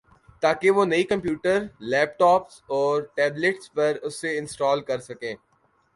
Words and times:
تاکہ 0.43 0.71
وہ 0.71 0.85
نئی 0.85 1.03
کمپیوٹر، 1.03 1.59
لیپ 1.91 2.17
ٹاپس 2.19 2.61
اور 2.69 3.01
ٹیبلٹس 3.15 3.71
پر 3.73 3.97
اسے 4.03 4.37
انسٹال 4.37 4.81
کر 4.81 4.99
سکیں 5.01 5.35